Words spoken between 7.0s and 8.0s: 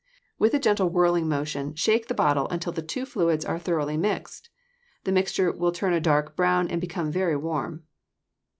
very warm.